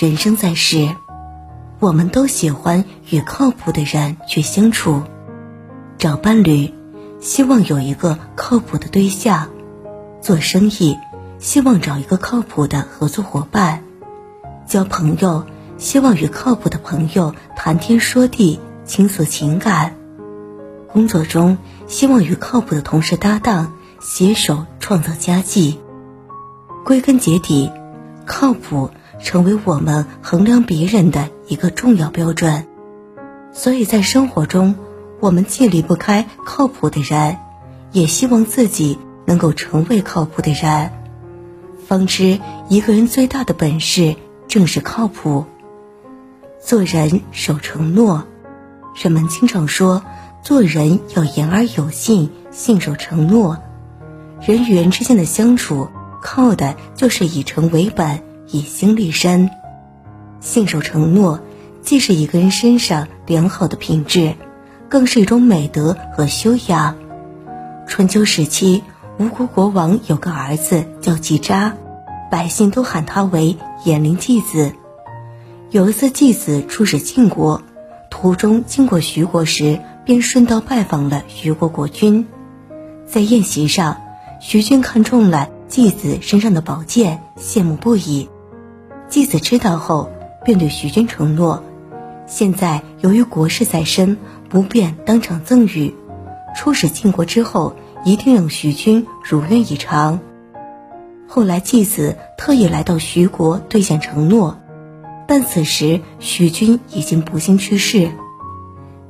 [0.00, 0.96] 人生在世，
[1.78, 5.02] 我们都喜欢与靠谱的人去相处。
[5.98, 6.72] 找伴侣，
[7.20, 9.48] 希望有一个靠谱的对象；
[10.22, 10.96] 做生意，
[11.38, 13.80] 希望找一个靠谱的合作伙伴；
[14.66, 15.44] 交朋友，
[15.76, 19.90] 希望与靠谱的朋友谈天说地，倾诉情感；
[20.90, 25.78] 工作中，希望与靠谱的同事搭档，携手创造佳绩。
[26.86, 27.70] 归根结底，
[28.24, 28.88] 靠谱。
[29.22, 32.66] 成为我们衡量别人的一个重要标准，
[33.52, 34.74] 所以在生活中，
[35.20, 37.36] 我们既离不开靠谱的人，
[37.92, 40.90] 也希望自己能够成为靠谱的人。
[41.86, 42.38] 方知
[42.68, 44.16] 一个人最大的本事
[44.48, 45.44] 正是靠谱。
[46.62, 48.24] 做人守承诺，
[48.94, 50.02] 人们经常说，
[50.42, 53.58] 做人要言而有信，信守承诺。
[54.40, 55.88] 人与人之间的相处，
[56.22, 58.22] 靠的就是以诚为本。
[58.52, 59.50] 以心立身，
[60.40, 61.40] 信守承诺，
[61.82, 64.34] 既是一个人身上良好的品质，
[64.88, 66.96] 更是一种美德和修养。
[67.86, 68.82] 春秋时期，
[69.18, 71.74] 吴国国王有个儿子叫季札，
[72.30, 74.72] 百姓都喊他为颜陵季子。
[75.70, 77.62] 有一次，季子出使晋国，
[78.10, 82.26] 途中经过徐国时，便顺道拜访了徐国国君。
[83.06, 84.00] 在宴席上，
[84.40, 88.28] 徐君看中了季子身上的宝剑，羡慕不已。
[89.10, 90.08] 季子知道后，
[90.44, 91.64] 便对徐君承诺：
[92.28, 94.16] 现在由于国事在身，
[94.48, 95.92] 不便当场赠予。
[96.56, 100.20] 出使晋国之后，一定让徐君如愿以偿。
[101.26, 104.60] 后来，季子特意来到徐国兑现承诺，
[105.26, 108.12] 但此时徐君已经不幸去世。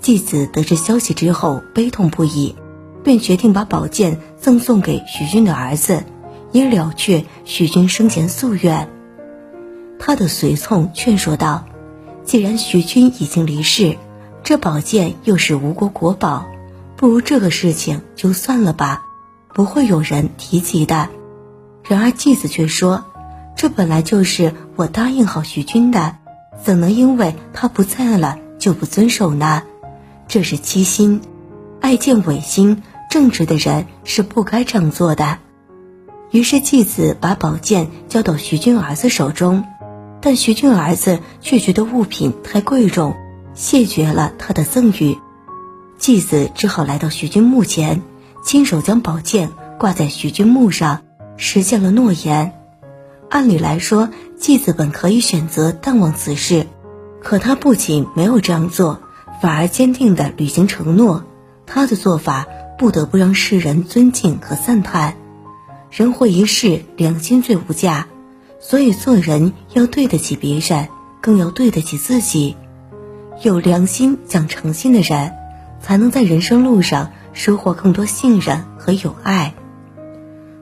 [0.00, 2.54] 季子得知消息之后，悲痛不已，
[3.02, 6.04] 便决定把宝剑赠送给徐君的儿子，
[6.52, 8.88] 以了却徐君生前夙愿。
[9.98, 11.64] 他的随从劝说道
[12.24, 13.96] ：“既然徐君已经离世，
[14.42, 16.46] 这宝剑又是吴国国宝，
[16.96, 19.04] 不如这个事情就算了吧，
[19.52, 21.08] 不会有人提及的。”
[21.82, 23.04] 然而继子却说
[23.56, 26.16] ：“这本来就是我答应好徐君的，
[26.62, 29.62] 怎能因为他不在了就不遵守呢？
[30.26, 31.22] 这是欺心，
[31.80, 35.38] 爱见违心，正直的人是不该这样做的。”
[36.30, 39.64] 于是继子把宝剑交到徐君儿子手中。
[40.20, 43.14] 但徐俊儿子却觉得物品太贵重，
[43.54, 45.16] 谢绝了他的赠与。
[45.98, 48.02] 继子只好来到徐君墓前，
[48.44, 51.02] 亲手将宝剑挂在徐君墓上，
[51.36, 52.52] 实现了诺言。
[53.30, 54.08] 按理来说，
[54.38, 56.66] 继子本可以选择淡忘此事，
[57.22, 59.00] 可他不仅没有这样做，
[59.42, 61.24] 反而坚定地履行承诺。
[61.66, 62.46] 他的做法
[62.78, 65.16] 不得不让世人尊敬和赞叹。
[65.90, 68.06] 人活一世，良心最无价。
[68.68, 70.88] 所以做人要对得起别人，
[71.22, 72.54] 更要对得起自己。
[73.42, 75.32] 有良心、讲诚信的人，
[75.80, 79.54] 才能在人生路上收获更多信任和友爱。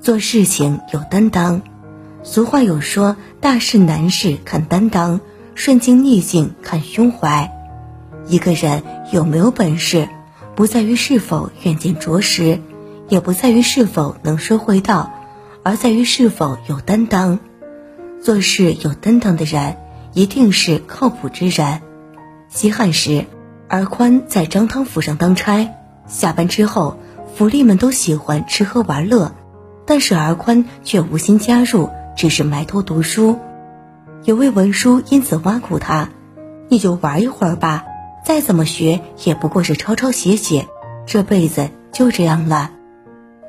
[0.00, 1.60] 做事情有担当。
[2.22, 5.20] 俗话有说：“大事难事看担当，
[5.54, 7.52] 顺境逆境看胸怀。”
[8.26, 10.08] 一个人有没有本事，
[10.56, 12.62] 不在于是否远见卓识，
[13.10, 15.12] 也不在于是否能说会道，
[15.62, 17.38] 而在于是否有担当。
[18.22, 19.76] 做事有担当的人，
[20.12, 21.80] 一定是靠谱之人。
[22.48, 23.24] 西汉时，
[23.68, 25.70] 儿宽在张汤府上当差，
[26.06, 26.98] 下班之后，
[27.34, 29.32] 府吏们都喜欢吃喝玩乐，
[29.86, 33.38] 但是儿宽却无心加入，只是埋头读书。
[34.24, 36.10] 有位文书因此挖苦他
[36.68, 37.86] ：“你就玩一会儿吧，
[38.22, 40.68] 再怎么学也不过是抄抄写写，
[41.06, 42.72] 这辈子就这样了。”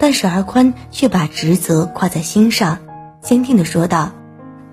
[0.00, 2.78] 但是儿宽却把职责挂在心上，
[3.22, 4.10] 坚定地说道。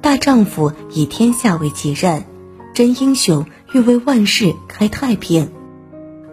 [0.04, 2.26] 大丈夫以天下为己任，
[2.74, 5.50] 真英雄欲为万世开太平。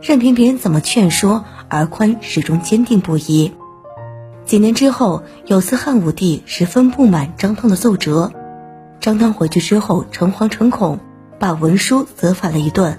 [0.02, 3.52] 任凭别人怎么劝说，儿宽始终坚定不移。
[4.44, 8.32] 几年之后，有次汉武帝十分不满张汤的奏折，
[8.98, 10.98] 张汤回去之后诚惶诚恐，
[11.38, 12.98] 把文书责罚了一顿。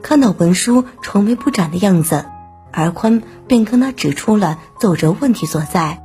[0.00, 2.24] 看到文书愁眉不展的样子，
[2.70, 6.00] 儿宽便跟他指出了奏折问题所在。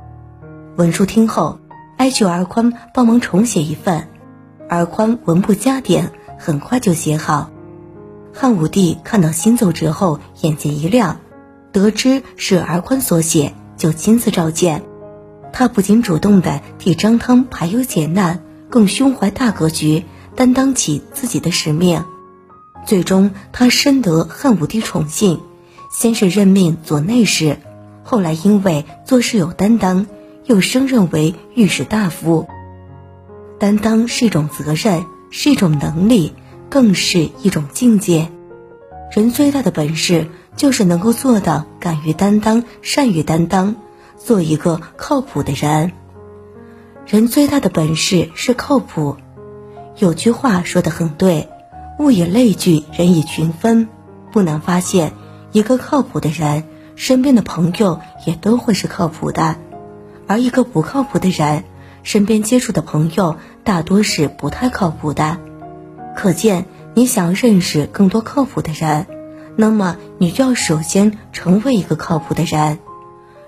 [0.74, 1.60] 文书听后。
[1.96, 4.08] 哀求儿宽帮忙重写一份，
[4.68, 7.50] 儿宽文不加点，很快就写好。
[8.32, 11.20] 汉武帝看到新奏折后，眼睛一亮，
[11.72, 14.82] 得知是儿宽所写，就亲自召见。
[15.52, 20.04] 他不仅主动的替张汤排忧解难，更胸怀大格局，
[20.34, 22.04] 担当起自己的使命。
[22.84, 25.38] 最终，他深得汉武帝宠信，
[25.92, 27.58] 先是任命左内侍，
[28.02, 30.06] 后来因为做事有担当。
[30.44, 32.46] 又升任为御史大夫。
[33.58, 36.34] 担当是一种责任，是一种能力，
[36.68, 38.28] 更是一种境界。
[39.12, 43.76] 人最大的本事就是能够做到敢于担当、善于担当，
[44.16, 45.92] 做一个靠谱的人。
[47.06, 49.16] 人最大的本事是靠谱。
[49.98, 51.48] 有句话说的很对
[52.00, 53.88] ：“物以类聚，人以群分。”
[54.32, 55.12] 不难发现，
[55.52, 56.64] 一个靠谱的人，
[56.96, 59.54] 身边的朋友也都会是靠谱的；
[60.26, 61.64] 而一个不靠谱的人，
[62.02, 65.38] 身边接触的朋友大多是不太靠谱的。
[66.16, 69.06] 可见，你想认识更多靠谱的人，
[69.56, 72.78] 那么你就要首先成为一个靠谱的人。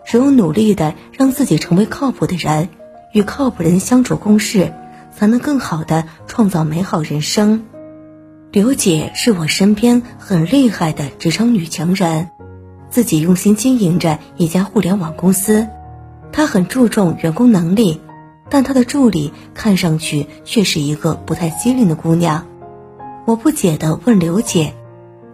[0.05, 2.69] 只有努力的让自己成为靠谱的人。
[3.12, 4.75] 与靠谱人相处共事，
[5.17, 7.64] 才能更好的创造美好人生。
[8.52, 12.29] 刘姐是我身边很厉害的职场女强人，
[12.90, 15.67] 自己用心经营着一家互联网公司。
[16.32, 18.00] 她很注重员工能力，
[18.49, 22.46] 但她的助理看上去却是一个不太机灵的姑娘。
[23.25, 24.75] 我不解地问刘姐：“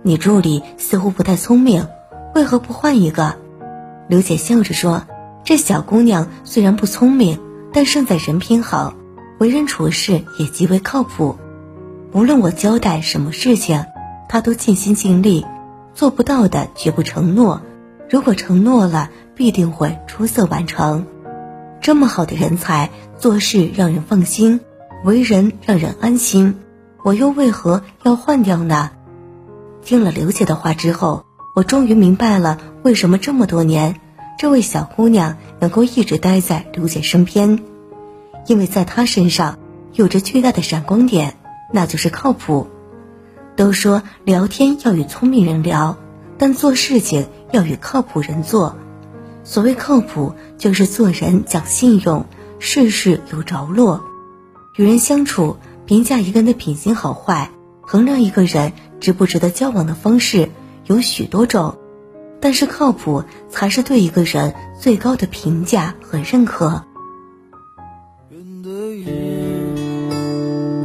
[0.03, 1.87] 你助理似乎不太聪明，
[2.35, 3.37] 为何不换一个？”
[4.09, 5.05] 刘姐笑着说
[5.45, 7.39] ：“这小姑娘虽然不聪明。”
[7.75, 8.93] 但胜在人品好，
[9.39, 11.39] 为人处事也极为靠谱。
[12.13, 13.87] 无论我交代什么事情，
[14.29, 15.47] 他都尽心尽力，
[15.95, 17.63] 做不到的绝不承诺。
[18.13, 21.07] 如果承诺了，必定会出色完成。
[21.81, 24.61] 这么好的人才，做事让人放心，
[25.03, 26.57] 为人让人安心。
[27.03, 28.91] 我又为何要换掉呢？
[29.83, 31.25] 听了刘姐的话之后，
[31.57, 33.99] 我终于明白了为什么这么多年。
[34.39, 37.61] 这位小姑娘能够一直待在刘姐身边，
[38.47, 39.59] 因为在她身上
[39.95, 41.39] 有着巨大的闪光点，
[41.73, 42.69] 那就是靠谱。
[43.57, 45.97] 都说聊天要与聪明人聊，
[46.37, 48.77] 但做事情要与靠谱人做。
[49.45, 52.27] 所谓靠谱，就是做人讲信用，
[52.59, 54.03] 事事有着落。
[54.77, 57.51] 与人相处，评价一个人的品行好坏，
[57.81, 60.49] 衡量一个人值不值得交往的方式
[60.87, 61.77] 有许多种。
[62.41, 66.85] 但是靠谱才是对一个人最高的评价和认可。
[68.31, 69.07] 云对雨，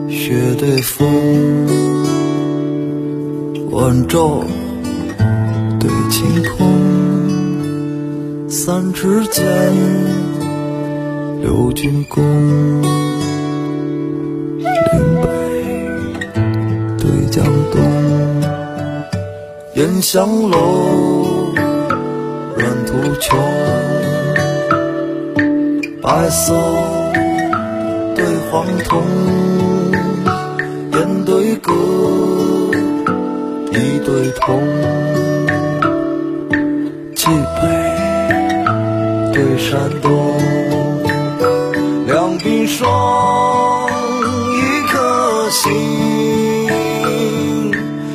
[0.10, 1.68] 雪对风，
[3.72, 4.44] 晚照
[6.28, 9.46] 对晴空，三尺剑，
[11.42, 12.22] 六钧弓，
[14.60, 14.68] 岭
[15.22, 15.28] 北
[16.98, 17.82] 对江东，
[19.76, 20.58] 烟香楼。
[22.86, 23.38] 土穷，
[26.02, 26.54] 白色
[28.16, 29.04] 对黄铜，
[30.94, 31.74] 烟对歌，
[33.72, 34.62] 一对铜，
[39.58, 40.38] 山东，
[42.06, 43.90] 两鬓霜，
[44.54, 45.72] 一颗心，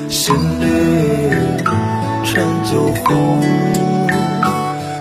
[0.08, 0.64] 心里
[2.24, 2.70] 陈酒
[3.04, 3.40] 红。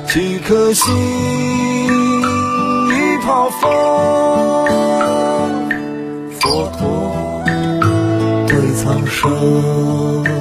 [0.07, 0.93] 几颗心，
[2.89, 3.69] 一泡风，
[6.39, 7.43] 佛陀
[8.47, 10.40] 对苍生。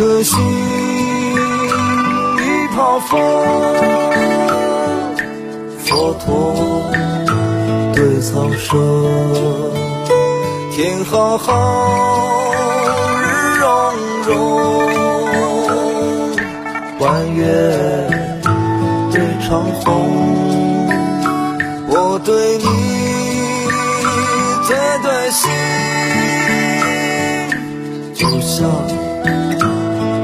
[0.00, 0.40] 颗心，
[2.38, 2.40] 一
[2.74, 3.20] 泡风，
[5.84, 6.54] 佛陀
[7.94, 8.80] 对苍生。
[10.72, 11.52] 天浩浩，
[13.20, 13.26] 日
[13.58, 13.68] 融
[14.24, 14.32] 融，
[17.00, 17.44] 弯月
[19.12, 19.84] 对长虹。
[21.88, 22.64] 我对你
[24.66, 25.50] 最对心，
[28.14, 28.99] 就像。